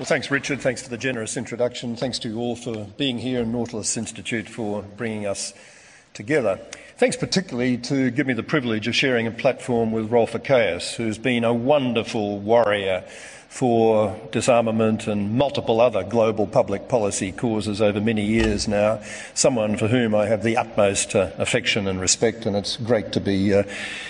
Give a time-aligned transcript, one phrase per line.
[0.00, 0.62] Well, thanks, Richard.
[0.62, 1.94] Thanks for the generous introduction.
[1.94, 5.52] Thanks to you all for being here and Nautilus Institute for bringing us
[6.14, 6.60] together.
[6.96, 11.18] Thanks particularly to give me the privilege of sharing a platform with Rolf Ekéus, who's
[11.18, 13.04] been a wonderful warrior
[13.50, 19.02] for disarmament and multiple other global public policy causes over many years now.
[19.34, 23.20] Someone for whom I have the utmost uh, affection and respect, and it's great to
[23.20, 23.64] be uh,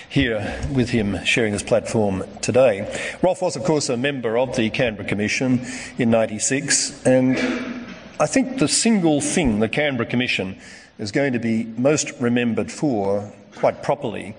[0.07, 2.87] here with him sharing this platform today.
[3.23, 5.65] Rolf was, of course, a member of the Canberra Commission
[5.97, 7.70] in 96, and
[8.21, 10.55] I think the single thing the Canberra Commission
[10.99, 14.35] is going to be most remembered for, quite properly,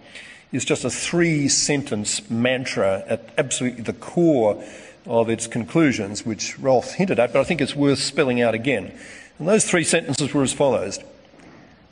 [0.53, 4.63] is just a three sentence mantra at absolutely the core
[5.05, 8.97] of its conclusions, which Rolf hinted at, but I think it's worth spelling out again.
[9.41, 11.01] And those three sentences were as follows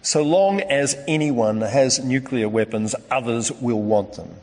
[0.00, 4.36] So long as anyone has nuclear weapons, others will want them.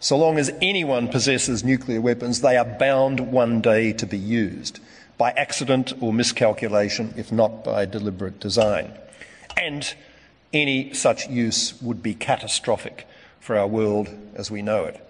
[0.00, 4.80] So long as anyone possesses nuclear weapons, they are bound one day to be used
[5.18, 8.92] by accident or miscalculation, if not by deliberate design.
[9.56, 9.92] And
[10.52, 13.06] any such use would be catastrophic
[13.40, 15.04] for our world as we know it.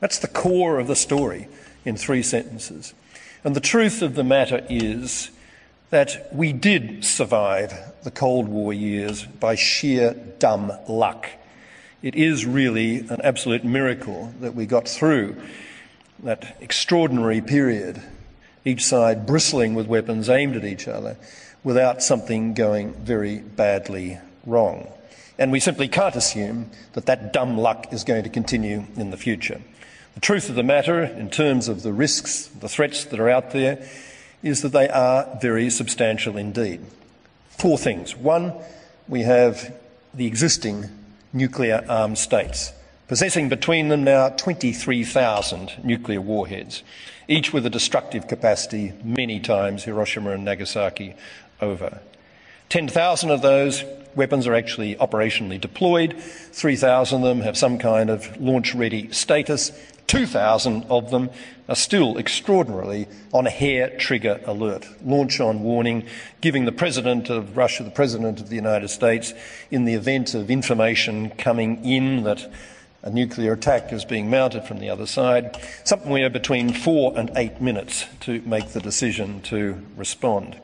[0.00, 1.48] That's the core of the story
[1.84, 2.94] in three sentences.
[3.44, 5.30] And the truth of the matter is
[5.90, 11.28] that we did survive the Cold War years by sheer dumb luck.
[12.02, 15.36] It is really an absolute miracle that we got through
[16.22, 18.00] that extraordinary period,
[18.64, 21.16] each side bristling with weapons aimed at each other,
[21.64, 24.88] without something going very badly wrong.
[25.38, 29.16] And we simply can't assume that that dumb luck is going to continue in the
[29.16, 29.60] future.
[30.14, 33.52] The truth of the matter, in terms of the risks, the threats that are out
[33.52, 33.86] there,
[34.42, 36.80] is that they are very substantial indeed.
[37.48, 38.16] Four things.
[38.16, 38.52] One,
[39.08, 39.74] we have
[40.12, 40.90] the existing
[41.32, 42.72] nuclear armed states,
[43.12, 46.82] possessing between them now 23,000 nuclear warheads,
[47.28, 51.14] each with a destructive capacity many times Hiroshima and Nagasaki
[51.60, 52.00] over.
[52.70, 53.84] 10,000 of those
[54.14, 56.18] weapons are actually operationally deployed.
[56.18, 59.72] 3,000 of them have some kind of launch ready status.
[60.06, 61.28] 2,000 of them
[61.68, 66.06] are still extraordinarily on a hair trigger alert, launch on warning,
[66.40, 69.34] giving the President of Russia, the President of the United States,
[69.70, 72.50] in the event of information coming in that
[73.02, 77.60] a nuclear attack is being mounted from the other side, somewhere between four and eight
[77.60, 80.56] minutes to make the decision to respond.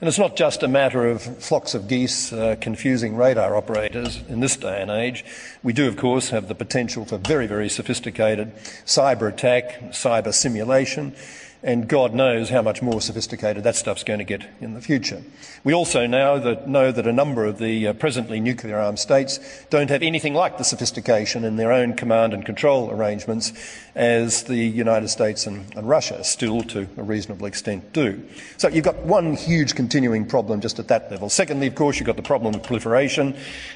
[0.00, 4.40] And it's not just a matter of flocks of geese uh, confusing radar operators in
[4.40, 5.24] this day and age.
[5.62, 8.54] We do, of course, have the potential for very, very sophisticated
[8.84, 11.14] cyber attack, cyber simulation,
[11.64, 15.22] and God knows how much more sophisticated that stuff's going to get in the future.
[15.64, 19.40] We also now that know that a number of the uh, presently nuclear armed states
[19.70, 23.54] don't have anything like the sophistication in their own command and control arrangements
[23.94, 28.22] as the United States and, and Russia still, to a reasonable extent, do.
[28.58, 31.30] So you've got one huge continuing problem just at that level.
[31.30, 33.34] Secondly, of course, you've got the problem of proliferation,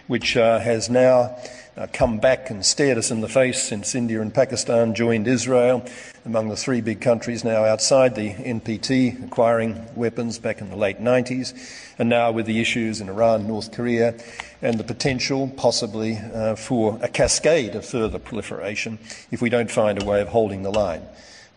[0.08, 1.38] which uh, has now
[1.86, 5.84] come back and stared us in the face since India and Pakistan joined Israel,
[6.24, 11.00] among the three big countries now outside the NPT, acquiring weapons back in the late
[11.00, 11.54] 90s,
[11.98, 14.14] and now with the issues in Iran, North Korea,
[14.60, 18.98] and the potential, possibly, uh, for a cascade of further proliferation
[19.30, 21.02] if we don't find a way of holding the line.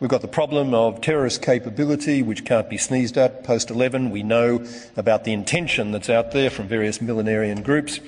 [0.02, 3.44] We've got the problem of terrorist capability, which can't be sneezed at.
[3.44, 4.66] Post 11, we know
[4.98, 8.00] about the intention that's out there from various millenarian groups.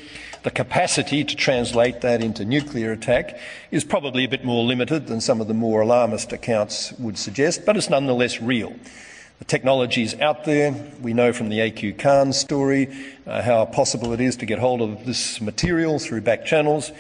[0.42, 3.38] The capacity to translate that into nuclear attack
[3.70, 7.64] is probably a bit more limited than some of the more alarmist accounts would suggest,
[7.64, 8.74] but it's nonetheless real.
[9.38, 10.74] The technology is out there.
[11.00, 12.90] We know from the AQ Khan story
[13.28, 16.92] uh, how possible it is to get hold of this material through back channels.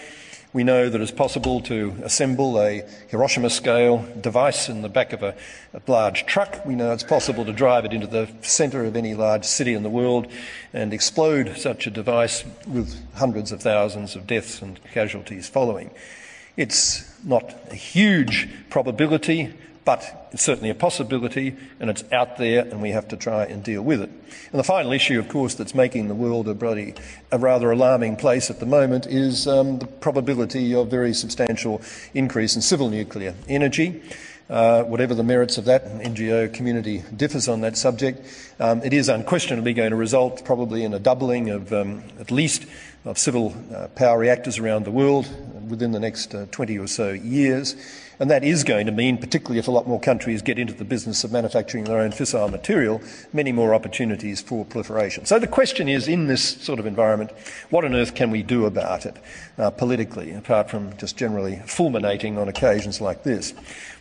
[0.54, 5.24] We know that it's possible to assemble a Hiroshima scale device in the back of
[5.24, 5.36] a,
[5.74, 6.64] a, large truck.
[6.64, 9.82] We know it's possible to drive it into the centre of any large city in
[9.82, 10.28] the world
[10.72, 15.90] and explode such a device with hundreds of thousands of deaths and casualties following.
[16.56, 22.82] It's not a huge probability, but it's certainly a possibility and it's out there and
[22.82, 24.10] we have to try and deal with it.
[24.52, 26.94] And the final issue, of course, that's making the world a, bloody,
[27.32, 31.82] a rather alarming place at the moment is um, the probability of very substantial
[32.14, 34.02] increase in civil nuclear energy.
[34.50, 38.28] Uh, whatever the merits of that, NGO community differs on that subject.
[38.60, 42.66] Um, it is unquestionably going to result probably in a doubling of um, at least
[43.06, 45.28] of civil uh, power reactors around the world
[45.74, 47.76] within the next uh, 20 or so years.
[48.20, 50.86] And that is going to mean, particularly if a lot more countries get into the
[50.86, 53.02] business of manufacturing their own fissile material,
[53.34, 55.26] many more opportunities for proliferation.
[55.26, 57.32] So the question is, in this sort of environment,
[57.72, 59.18] what on earth can we do about it
[59.58, 63.54] uh, politically, apart from just generally fulminating on occasions like this?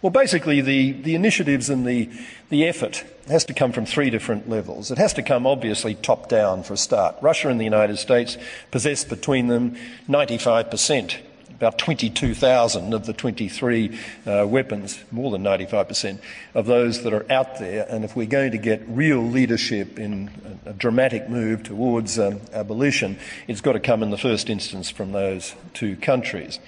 [0.02, 2.10] Well, basically, the, the initiatives and the,
[2.50, 4.90] the effort has to come from three different levels.
[4.90, 7.16] It has to come, obviously, top down for a start.
[7.22, 8.36] Russia and the United States
[8.70, 9.76] possess between them
[10.06, 11.20] 95 percent
[11.62, 16.18] about 22,000 of the 23 uh, weapons, more than 95%
[16.56, 17.86] of those that are out there.
[17.88, 22.40] And if we're going to get real leadership in a, a dramatic move towards um,
[22.52, 23.16] abolition,
[23.46, 26.58] it's got to come in the first instance from those two countries.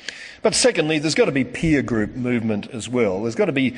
[0.43, 3.23] But secondly, there's got to be peer group movement as well.
[3.23, 3.75] There's got to be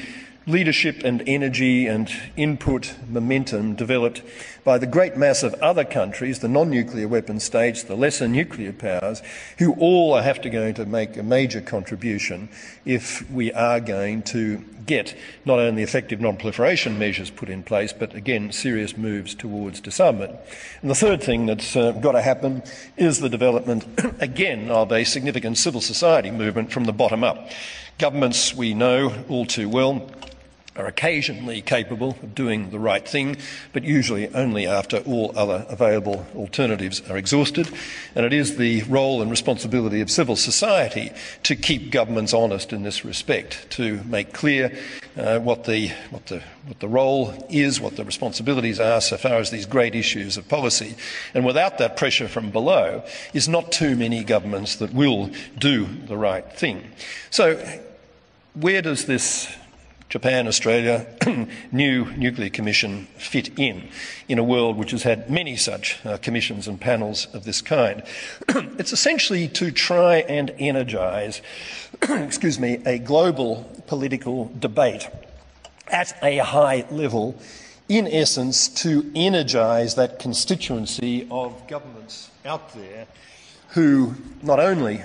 [0.46, 4.22] leadership and energy and input momentum developed
[4.62, 8.72] by the great mass of other countries, the non nuclear weapon states, the lesser nuclear
[8.72, 9.22] powers,
[9.58, 12.48] who all have to going to make a major contribution
[12.84, 17.92] if we are going to get not only effective non proliferation measures put in place,
[17.92, 20.36] but again, serious moves towards disarmament.
[20.80, 22.62] And the third thing that's uh, got to happen
[22.96, 23.84] is the development,
[24.20, 27.50] again, of a significant civil society movement from the bottom up.
[27.98, 30.08] Governments, we know all too well,
[30.76, 33.36] are occasionally capable of doing the right thing,
[33.72, 37.68] but usually only after all other available alternatives are exhausted.
[38.14, 41.10] And it is the role and responsibility of civil society
[41.44, 44.76] to keep governments honest in this respect, to make clear
[45.16, 49.34] uh, what, the, what, the, what the role is, what the responsibilities are so far
[49.34, 50.94] as these great issues of policy.
[51.34, 53.02] And without that pressure from below,
[53.32, 56.90] is not too many governments that will do the right thing.
[57.30, 57.56] So,
[58.54, 59.54] where does this
[60.08, 61.04] Japan, Australia,
[61.72, 63.88] new nuclear commission fit in,
[64.28, 68.02] in a world which has had many such uh, commissions and panels of this kind.
[68.78, 71.42] it's essentially to try and energise,
[72.02, 75.08] excuse me, a global political debate
[75.88, 77.36] at a high level,
[77.88, 83.06] in essence, to energise that constituency of governments out there
[83.70, 85.02] who not only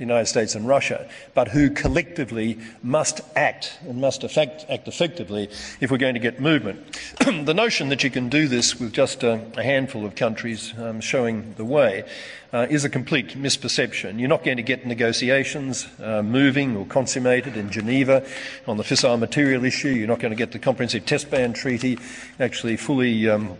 [0.00, 5.50] the United States and Russia, but who collectively must act and must effect, act effectively
[5.82, 6.98] if we're going to get movement.
[7.18, 11.02] the notion that you can do this with just a, a handful of countries um,
[11.02, 12.04] showing the way
[12.54, 14.18] uh, is a complete misperception.
[14.18, 18.26] You're not going to get negotiations uh, moving or consummated in Geneva
[18.66, 19.90] on the fissile material issue.
[19.90, 21.98] You're not going to get the Comprehensive Test Ban Treaty
[22.38, 23.58] actually fully um,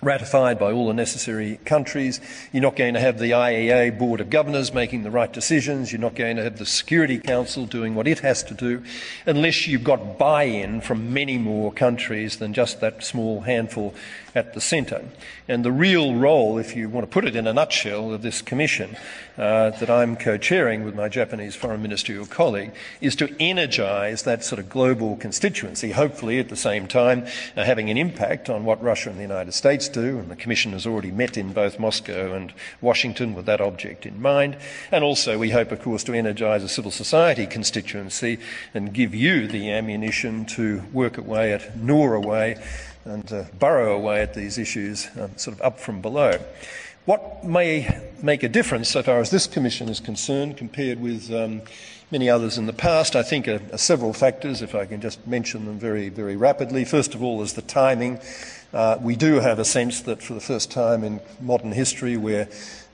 [0.00, 2.20] ratified by all the necessary countries.
[2.52, 5.92] You're not going to have the IAEA Board of Governors making the right decisions.
[5.92, 8.82] You're not going to have the Security Council doing what it has to do
[9.26, 13.94] unless you've got buy in from many more countries than just that small handful
[14.34, 15.04] at the centre.
[15.46, 18.42] And the real role, if you want to put it in a nutshell, of this
[18.42, 18.96] commission
[19.36, 24.44] uh, that I'm co chairing with my Japanese foreign ministerial colleague is to energise that
[24.44, 27.26] sort of global constituency, hopefully at the same time
[27.56, 30.18] uh, having an impact on what Russia and the United States do.
[30.18, 34.20] And the commission has already met in both Moscow and Washington with that object in
[34.20, 34.56] mind.
[34.90, 38.38] And also, we hope, of course, to energise a civil society constituency
[38.74, 42.56] and give you the ammunition to work away at, gnaw away
[43.08, 46.38] and uh, burrow away at these issues um, sort of up from below.
[47.06, 51.62] What may make a difference so far as this Commission is concerned compared with um,
[52.10, 55.26] many others in the past, I think, are, are, several factors, if I can just
[55.26, 56.84] mention them very, very rapidly.
[56.84, 58.20] First of all, is the timing.
[58.74, 62.48] Uh, we do have a sense that for the first time in modern history, we're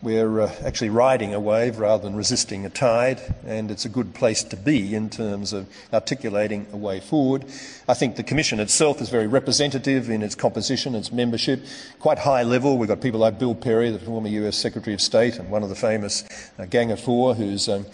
[0.05, 4.15] we're uh, actually riding a wave rather than resisting a tide, and it's a good
[4.15, 7.47] place to be in terms of articulating a way forward.
[7.89, 11.65] I think the Commission itself is very representative in its composition, its membership,
[12.01, 12.77] quite high level.
[12.77, 15.71] We've got people like Bill Perry, the former US Secretary of State, and one of
[15.71, 16.23] the famous
[16.59, 17.87] uh, Gang of Four, who's um,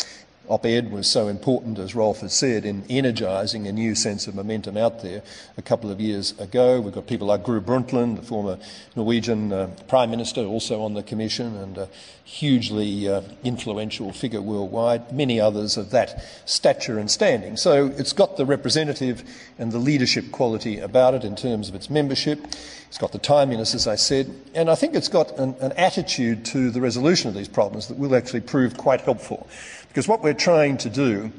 [0.50, 4.76] op-ed was so important, as Rolf has said, in energising a new sense of momentum
[4.76, 5.22] out there
[5.56, 6.80] a couple of years ago.
[6.80, 8.58] We've got people like Gro Brundtland, the former
[8.96, 11.88] Norwegian uh, Prime Minister, also on the Commission and a
[12.24, 17.56] hugely uh, influential figure worldwide, many others of that stature and standing.
[17.56, 19.22] So it's got the representative
[19.56, 22.44] and the leadership quality about it in terms of its membership.
[22.88, 26.44] It's got the timeliness, as I said, and I think it's got an, an attitude
[26.46, 29.48] to the resolution of these problems that will actually prove quite helpful.
[29.90, 31.32] Because what we're trying to do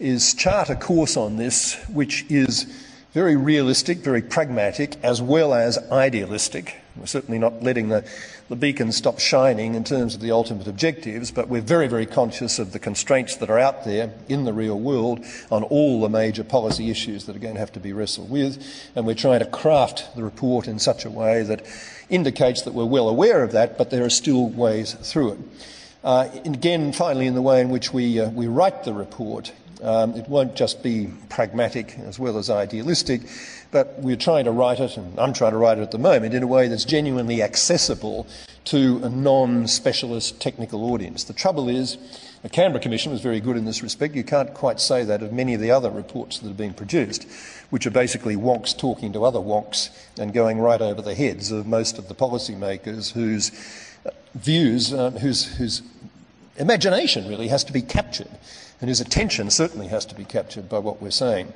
[0.00, 2.64] is chart a course on this which is
[3.12, 6.76] very realistic, very pragmatic, as well as idealistic.
[6.96, 8.04] We're certainly not letting the,
[8.48, 12.58] the beacon stop shining in terms of the ultimate objectives, but we're very, very conscious
[12.58, 16.42] of the constraints that are out there in the real world on all the major
[16.42, 18.90] policy issues that are going to have to be wrestled with.
[18.96, 21.64] And we're trying to craft the report in such a way that
[22.08, 25.38] indicates that we're well aware of that, but there are still ways through it.
[26.04, 30.14] Uh, again, finally, in the way in which we, uh, we write the report, um,
[30.14, 33.22] it won't just be pragmatic as well as idealistic,
[33.70, 36.34] but we're trying to write it, and I'm trying to write it at the moment,
[36.34, 38.26] in a way that's genuinely accessible
[38.64, 41.24] to a non specialist technical audience.
[41.24, 41.98] The trouble is,
[42.42, 44.16] the Canberra Commission was very good in this respect.
[44.16, 47.28] You can't quite say that of many of the other reports that have been produced,
[47.70, 51.68] which are basically wonks talking to other wonks and going right over the heads of
[51.68, 53.52] most of the policymakers whose
[54.04, 55.82] uh, views, uh, whose, whose
[56.56, 58.30] imagination really has to be captured,
[58.80, 61.52] and whose attention certainly has to be captured by what we're saying.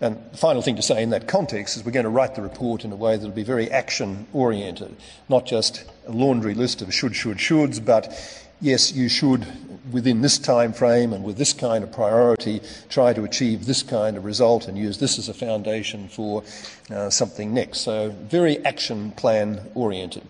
[0.00, 2.42] And the final thing to say in that context is we're going to write the
[2.42, 4.96] report in a way that will be very action oriented,
[5.28, 8.12] not just a laundry list of should, should, shoulds, but
[8.60, 9.46] yes, you should,
[9.92, 14.16] within this time frame and with this kind of priority, try to achieve this kind
[14.16, 16.42] of result and use this as a foundation for
[16.90, 17.82] uh, something next.
[17.82, 20.24] So, very action plan oriented.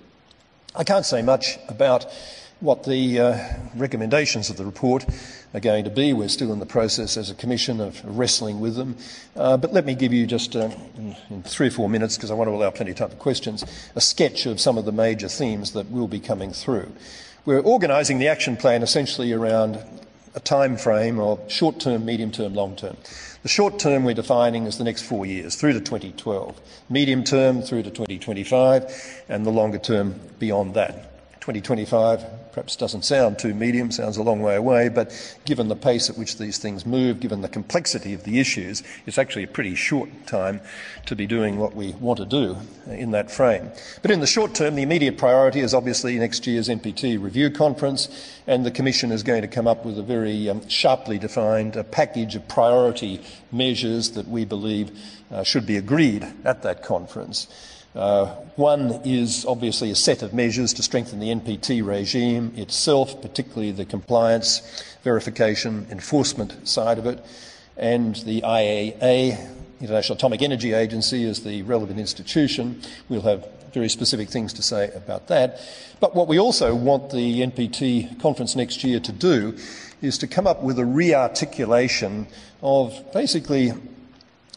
[0.74, 2.06] I can't say much about
[2.62, 3.38] what the uh,
[3.74, 5.04] recommendations of the report
[5.52, 6.12] are going to be.
[6.12, 8.96] We're still in the process as a commission of wrestling with them.
[9.34, 12.30] Uh, but let me give you just uh, in, in, three or four minutes, because
[12.30, 13.64] I want to allow plenty of time for questions,
[13.96, 16.92] a sketch of some of the major themes that will be coming through.
[17.44, 19.80] We're organising the action plan essentially around
[20.36, 22.96] a time frame of short term, medium term, long term.
[23.42, 27.60] The short term we're defining as the next four years through to 2012, medium term
[27.60, 31.08] through to 2025, and the longer term beyond that.
[31.40, 35.10] 2025 perhaps doesn't sound too medium, sounds a long way away, but
[35.44, 39.18] given the pace at which these things move, given the complexity of the issues, it's
[39.18, 40.60] actually a pretty short time
[41.06, 42.56] to be doing what we want to do
[42.86, 43.70] in that frame.
[44.02, 48.08] But in the short term, the immediate priority is obviously next year's NPT review conference,
[48.46, 51.82] and the Commission is going to come up with a very um, sharply defined uh,
[51.84, 54.90] package of priority measures that we believe
[55.30, 57.46] uh, should be agreed at that conference.
[57.94, 63.70] Uh, one is obviously a set of measures to strengthen the NPT regime itself, particularly
[63.70, 64.62] the compliance,
[65.02, 67.22] verification, enforcement side of it,
[67.76, 69.48] and the IAEA,
[69.80, 72.80] International Atomic Energy Agency, is the relevant institution.
[73.08, 75.60] We'll have very specific things to say about that.
[76.00, 79.56] But what we also want the NPT conference next year to do
[80.00, 82.26] is to come up with a re-articulation
[82.62, 83.72] of basically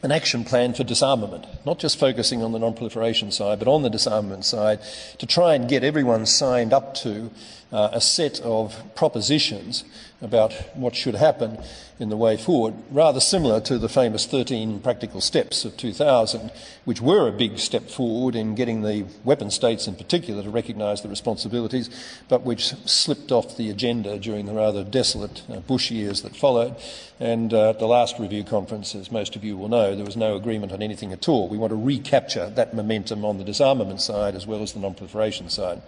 [0.05, 3.89] an action plan for disarmament, not just focusing on the non-proliferation side, but on the
[3.89, 4.79] disarmament side,
[5.17, 7.31] to try and get everyone signed up to
[7.71, 9.83] uh, a set of propositions
[10.21, 11.57] about what should happen
[11.99, 16.51] in the way forward, rather similar to the famous 13 practical steps of 2000,
[16.83, 21.01] which were a big step forward in getting the weapon states in particular to recognise
[21.01, 21.89] the responsibilities,
[22.27, 26.75] but which slipped off the agenda during the rather desolate uh, Bush years that followed.
[27.19, 30.17] And uh, at the last review conference, as most of you will know, there was
[30.17, 31.47] no agreement on anything at all.
[31.47, 35.49] We want to recapture that momentum on the disarmament side as well as the non-proliferation
[35.49, 35.81] side.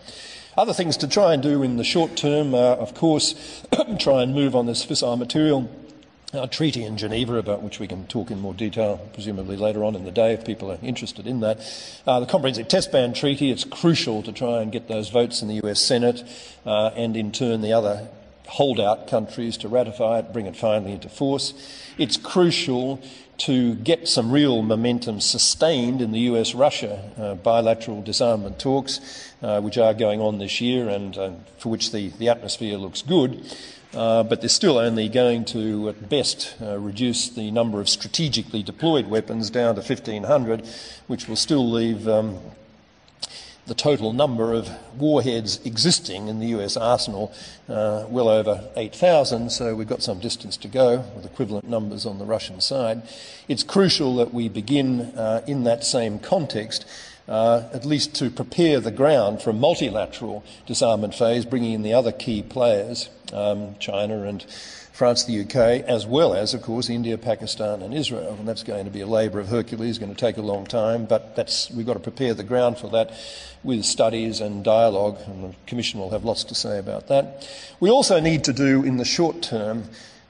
[0.57, 3.63] Other things to try and do in the short term, uh, of course,
[3.99, 5.69] try and move on this fissile material
[6.33, 9.95] uh, treaty in Geneva, about which we can talk in more detail, presumably later on
[9.95, 11.59] in the day if people are interested in that.
[12.07, 15.47] Uh, the Comprehensive Test Ban Treaty, it's crucial to try and get those votes in
[15.47, 16.23] the US Senate
[16.65, 18.07] uh, and in turn the other
[18.47, 21.53] holdout countries to ratify it, bring it finally into force.
[21.97, 23.01] It's crucial
[23.39, 29.61] to get some real momentum sustained in the US Russia uh, bilateral disarmament talks, uh,
[29.61, 33.45] which are going on this year and uh, for which the, the atmosphere looks good.
[33.93, 38.61] Uh, but they're still only going to, at best, uh, reduce the number of strategically
[38.61, 40.67] deployed weapons down to 1,500,
[41.07, 42.37] which will still leave um,
[43.67, 47.33] the total number of warheads existing in the US arsenal
[47.67, 52.17] uh, well over 8,000, so we've got some distance to go with equivalent numbers on
[52.17, 53.01] the Russian side.
[53.49, 56.85] It's crucial that we begin uh, in that same context.
[57.27, 61.93] Uh, at least to prepare the ground for a multilateral disarmament phase, bringing in the
[61.93, 64.45] other key players, um, China and
[64.97, 68.35] France, the UK, as well as, of course, India, Pakistan, and Israel.
[68.39, 71.05] And that's going to be a labour of Hercules, going to take a long time,
[71.05, 73.11] but that's, we've got to prepare the ground for that
[73.63, 77.47] with studies and dialogue, and the Commission will have lots to say about that.
[77.79, 79.83] We also need to do, in the short term,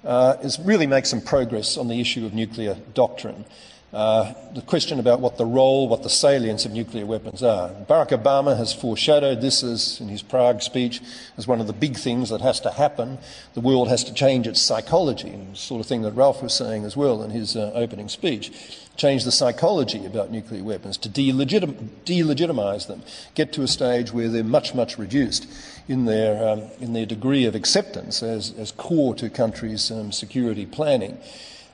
[0.04, 3.46] uh, is really make some progress on the issue of nuclear doctrine.
[3.94, 7.70] Uh, the question about what the role, what the salience of nuclear weapons are.
[7.88, 11.02] Barack Obama has foreshadowed this as, in his Prague speech
[11.38, 13.18] as one of the big things that has to happen.
[13.54, 16.84] The world has to change its psychology, and sort of thing that Rolf was saying
[16.84, 18.52] as well in his uh, opening speech.
[18.98, 23.04] Change the psychology about nuclear weapons to delegitim- delegitimize them,
[23.36, 25.48] get to a stage where they're much, much reduced
[25.88, 30.66] in their, um, in their degree of acceptance as, as core to countries' um, security
[30.66, 31.18] planning.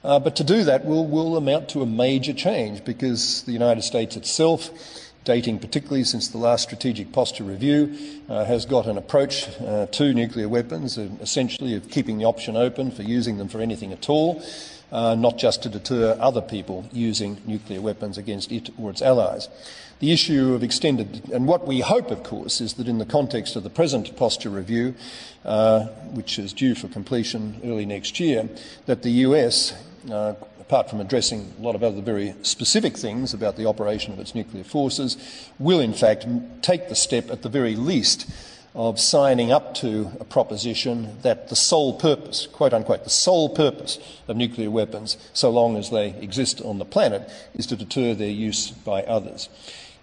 [0.03, 3.83] Uh, but to do that will, will amount to a major change because the United
[3.83, 4.69] States itself
[5.23, 7.95] dating particularly since the last strategic posture review,
[8.29, 12.91] uh, has got an approach uh, to nuclear weapons, essentially of keeping the option open
[12.91, 14.43] for using them for anything at all,
[14.91, 19.47] uh, not just to deter other people using nuclear weapons against it or its allies.
[19.99, 23.55] The issue of extended, and what we hope, of course, is that in the context
[23.55, 24.95] of the present posture review,
[25.45, 28.49] uh, which is due for completion early next year,
[28.85, 29.73] that the US,
[30.09, 34.19] uh, apart from addressing a lot of other very specific things about the operation of
[34.19, 35.17] its nuclear forces,
[35.59, 36.25] will in fact
[36.61, 38.29] take the step at the very least
[38.75, 43.99] of signing up to a proposition that the sole purpose, quote unquote, the sole purpose
[44.27, 48.29] of nuclear weapons, so long as they exist on the planet, is to deter their
[48.29, 49.47] use by others.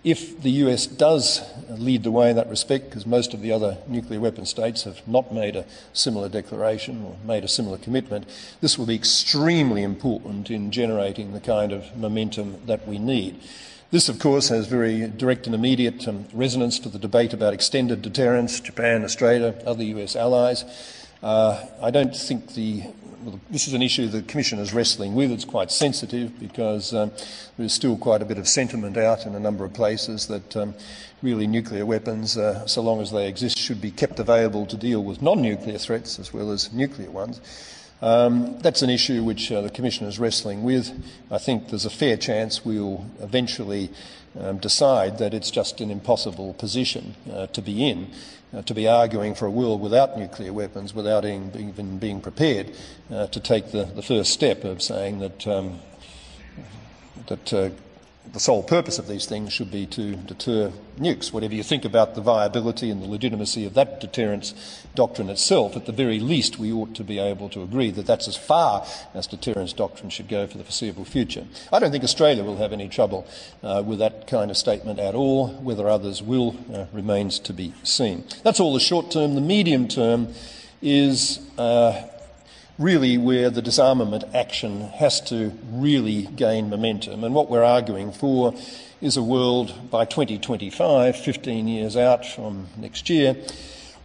[0.02, 3.76] If the US does lead the way in that respect, because most of the other
[3.86, 8.26] nuclear weapon states have not made a similar declaration or made a similar commitment,
[8.62, 13.40] this will be extremely important in generating the kind of momentum that we need.
[13.90, 18.00] This, of course, has very direct and immediate um, resonance to the debate about extended
[18.00, 20.64] deterrence, Japan, Australia, other US allies.
[21.22, 22.84] Uh, I don't think the
[23.50, 25.30] this is an issue the Commission is wrestling with.
[25.30, 27.12] It's quite sensitive because um,
[27.58, 30.74] there's still quite a bit of sentiment out in a number of places that um,
[31.22, 35.02] really nuclear weapons, uh, so long as they exist, should be kept available to deal
[35.02, 37.40] with non-nuclear threats as well as nuclear ones.
[38.02, 40.90] Um, that's an issue which uh, the Commission is wrestling with.
[41.30, 43.90] I think there's a fair chance we'll eventually
[44.38, 48.10] um, decide that it's just an impossible position uh, to be in,
[48.54, 52.74] uh, to be arguing for a world without nuclear weapons, without even being prepared
[53.12, 55.80] uh, to take the, the, first step of saying that, um,
[57.26, 57.70] that uh,
[58.32, 61.32] the sole purpose of these things should be to deter nukes.
[61.32, 64.54] Whatever you think about the viability and the legitimacy of that deterrence
[64.94, 68.28] doctrine itself, at the very least, we ought to be able to agree that that's
[68.28, 71.44] as far as deterrence doctrine should go for the foreseeable future.
[71.72, 73.26] I don't think Australia will have any trouble
[73.62, 75.48] uh, with that kind of statement at all.
[75.48, 78.24] Whether others will uh, remains to be seen.
[78.44, 79.34] That's all the short term.
[79.34, 80.28] The medium term
[80.82, 82.02] is uh,
[82.80, 87.22] really where the disarmament action has to really gain momentum.
[87.22, 88.54] And what we're arguing for
[89.02, 93.36] is a world by 2025, 15 years out from next year,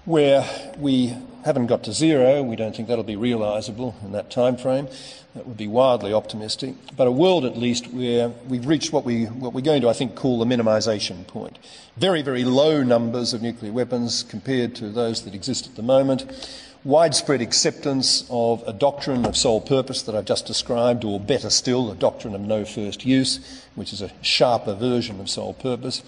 [0.04, 0.46] where
[0.78, 2.44] we haven't got to zero.
[2.44, 4.90] We don't think that'll be realisable in that time frame.
[5.36, 6.76] That would be wildly optimistic.
[6.98, 9.94] But a world, at least, where we've reached what, we, what we're going to, I
[9.94, 11.60] think, call the minimisation point.
[11.96, 16.26] Very, very low numbers of nuclear weapons compared to those that exist at the moment
[16.86, 21.92] widespread acceptance of a doctrine of sole purpose that I've just described, or better still,
[21.92, 26.04] a doctrine of no first use, which is a sharper version of sole purpose,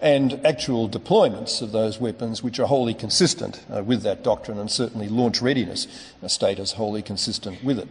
[0.00, 4.70] and actual deployments of those weapons which are wholly consistent uh, with that doctrine and
[4.70, 5.86] certainly launch readiness
[6.26, 7.88] status wholly consistent with it.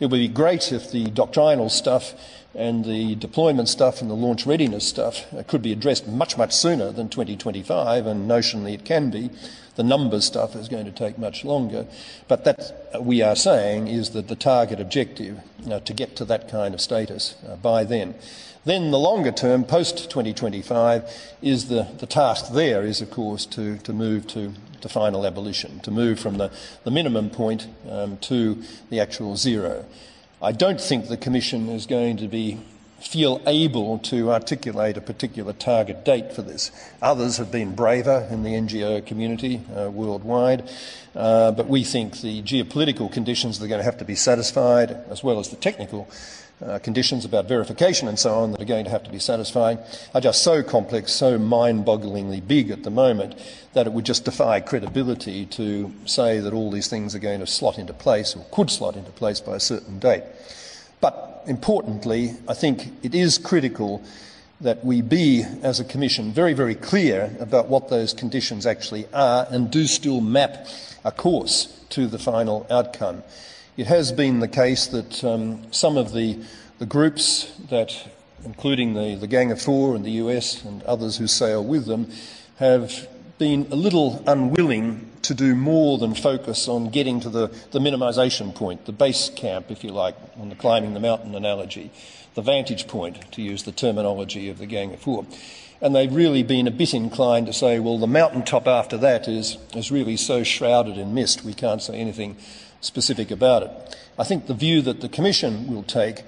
[0.00, 2.14] It would be great if the doctrinal stuff
[2.54, 6.52] and the deployment stuff and the launch readiness stuff uh, could be addressed much, much
[6.52, 9.30] sooner than 2025, and notionally it can be,
[9.76, 11.86] the numbers stuff is going to take much longer.
[12.28, 16.48] But that, we are saying, is that the target objective uh, to get to that
[16.48, 18.14] kind of status uh, by then.
[18.64, 21.10] Then the longer term, post 2025,
[21.42, 25.80] is the, the task there is, of course, to, to move to, to final abolition,
[25.80, 26.50] to move from the,
[26.84, 29.84] the minimum point um, to the actual zero.
[30.40, 32.60] I don't think the Commission is going to be
[33.02, 36.70] feel able to articulate a particular target date for this.
[37.02, 40.68] Others have been braver in the NGO community uh, worldwide,
[41.14, 44.90] uh, but we think the geopolitical conditions that are going to have to be satisfied,
[45.10, 46.08] as well as the technical
[46.64, 49.78] uh, conditions about verification and so on that are going to have to be satisfied,
[50.14, 53.34] are just so complex, so mind bogglingly big at the moment
[53.72, 57.46] that it would just defy credibility to say that all these things are going to
[57.46, 60.22] slot into place or could slot into place by a certain date.
[61.02, 64.02] But importantly, I think it is critical
[64.60, 69.46] that we be, as a Commission, very, very clear about what those conditions actually are
[69.50, 70.68] and do still map
[71.04, 73.24] a course to the final outcome.
[73.76, 76.38] It has been the case that um, some of the,
[76.78, 77.92] the groups that,
[78.44, 82.08] including the, the Gang of Four in the US and others who sail with them,
[82.56, 87.78] have been a little unwilling to do more than focus on getting to the, the
[87.78, 91.90] minimisation point, the base camp, if you like, on the climbing the mountain analogy,
[92.34, 95.26] the vantage point, to use the terminology of the Gang of Four.
[95.80, 99.58] And they've really been a bit inclined to say, well, the mountaintop after that is,
[99.74, 102.36] is really so shrouded in mist, we can't say anything
[102.80, 103.96] specific about it.
[104.18, 106.22] I think the view that the Commission will take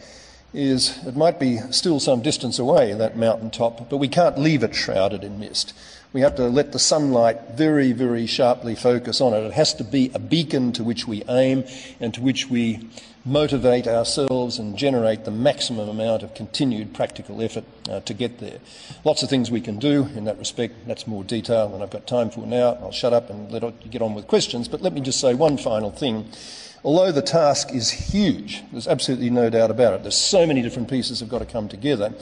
[0.53, 4.75] is it might be still some distance away, that mountaintop, but we can't leave it
[4.75, 5.75] shrouded in mist.
[6.15, 9.41] We have to let the sunlight very, very sharply focus on it.
[9.41, 11.65] It has to be a beacon to which we aim
[11.99, 12.89] and to which we
[13.25, 18.61] motivate ourselves and generate the maximum amount of continued practical effort uh, to get there.
[19.03, 20.87] Lots of things we can do in that respect.
[20.87, 22.75] That's more detail than I've got time for now.
[22.75, 24.69] I'll shut up and let you get on with questions.
[24.69, 26.31] But let me just say one final thing.
[26.85, 30.03] Although the task is huge, there's absolutely no doubt about it.
[30.03, 32.13] There's so many different pieces have got to come together.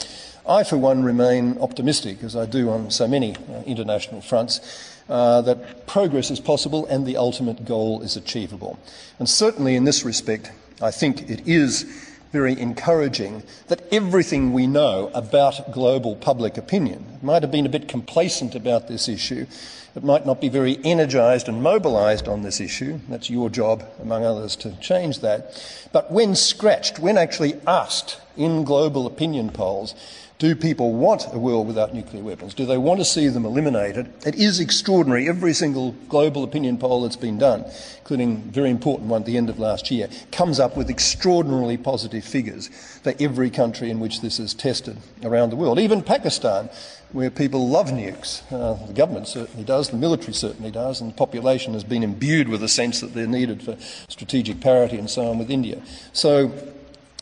[0.49, 4.61] I, for one, remain optimistic, as I do on so many uh, international fronts,
[5.09, 8.79] uh, that progress is possible and the ultimate goal is achievable.
[9.19, 15.11] And certainly in this respect, I think it is very encouraging that everything we know
[15.15, 19.47] about global public opinion might have been a bit complacent about this issue
[19.95, 23.01] it might not be very energised and mobilised on this issue.
[23.09, 25.55] That's your job, among others, to change that.
[25.93, 29.95] But when scratched, when actually asked in global opinion polls,
[30.43, 32.53] do people want a world without nuclear weapons?
[32.53, 34.13] Do they want to see them eliminated?
[34.27, 35.29] It is extraordinary.
[35.29, 37.65] Every single global opinion poll that's been done,
[37.99, 41.77] including a very important one at the end of last year, comes up with extraordinarily
[41.77, 42.67] positive figures
[43.05, 45.79] for every country in which this is tested around the world.
[45.79, 46.69] Even Pakistan,
[47.13, 48.43] where people love nukes.
[48.51, 52.49] Uh, the government certainly does, the military certainly does, and the population has been imbued
[52.49, 53.77] with a sense that they're needed for
[54.09, 55.81] strategic parity and so on with India.
[56.13, 56.51] So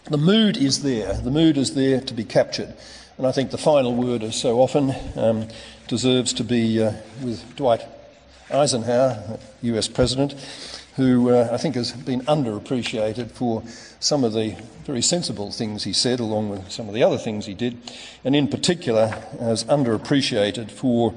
[0.04, 1.14] the mood is there.
[1.14, 2.74] The mood is there to be captured.
[3.18, 5.48] And I think the final word, as so often, um,
[5.88, 7.86] deserves to be uh, with Dwight
[8.50, 10.32] Eisenhower, US President,
[10.96, 13.62] who uh, I think has been underappreciated for
[14.00, 17.46] some of the very sensible things he said, along with some of the other things
[17.46, 17.76] he did,
[18.24, 21.14] and in particular, as underappreciated for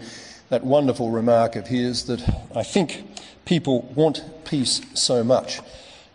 [0.50, 2.22] that wonderful remark of his that
[2.54, 3.04] I think
[3.46, 5.62] people want peace so much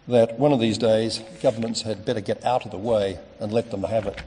[0.09, 3.71] that one of these days governments had better get out of the way and let
[3.71, 4.23] them have it.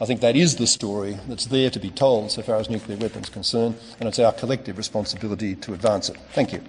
[0.00, 2.96] I think that is the story that's there to be told so far as nuclear
[2.96, 6.16] weapons are concerned, and it's our collective responsibility to advance it.
[6.32, 6.62] Thank you.